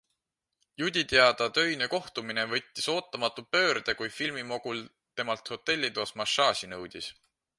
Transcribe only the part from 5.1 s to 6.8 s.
temalt hotellitoas massaaži